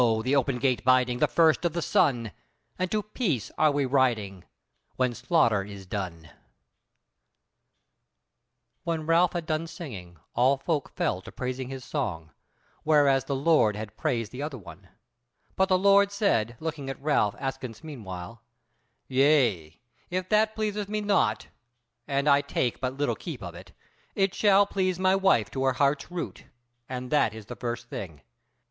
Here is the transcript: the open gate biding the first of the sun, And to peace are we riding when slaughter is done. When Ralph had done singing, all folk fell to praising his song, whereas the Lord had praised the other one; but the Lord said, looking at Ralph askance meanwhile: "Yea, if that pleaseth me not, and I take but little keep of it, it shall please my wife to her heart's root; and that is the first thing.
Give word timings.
the 0.23 0.35
open 0.35 0.57
gate 0.57 0.83
biding 0.83 1.19
the 1.19 1.27
first 1.27 1.63
of 1.63 1.73
the 1.73 1.79
sun, 1.83 2.31
And 2.79 2.89
to 2.89 3.03
peace 3.03 3.51
are 3.55 3.71
we 3.71 3.85
riding 3.85 4.45
when 4.95 5.13
slaughter 5.13 5.61
is 5.63 5.85
done. 5.85 6.31
When 8.83 9.05
Ralph 9.05 9.33
had 9.33 9.45
done 9.45 9.67
singing, 9.67 10.17
all 10.33 10.57
folk 10.57 10.89
fell 10.95 11.21
to 11.21 11.31
praising 11.31 11.69
his 11.69 11.85
song, 11.85 12.31
whereas 12.81 13.25
the 13.25 13.35
Lord 13.35 13.75
had 13.75 13.95
praised 13.95 14.31
the 14.31 14.41
other 14.41 14.57
one; 14.57 14.89
but 15.55 15.69
the 15.69 15.77
Lord 15.77 16.11
said, 16.11 16.57
looking 16.59 16.89
at 16.89 16.99
Ralph 16.99 17.35
askance 17.37 17.83
meanwhile: 17.83 18.41
"Yea, 19.07 19.79
if 20.09 20.27
that 20.29 20.55
pleaseth 20.55 20.89
me 20.89 21.01
not, 21.01 21.49
and 22.07 22.27
I 22.27 22.41
take 22.41 22.81
but 22.81 22.97
little 22.97 23.13
keep 23.13 23.43
of 23.43 23.53
it, 23.53 23.71
it 24.15 24.33
shall 24.33 24.65
please 24.65 24.97
my 24.97 25.15
wife 25.15 25.51
to 25.51 25.63
her 25.65 25.73
heart's 25.73 26.09
root; 26.09 26.45
and 26.89 27.11
that 27.11 27.35
is 27.35 27.45
the 27.45 27.55
first 27.55 27.87
thing. 27.87 28.23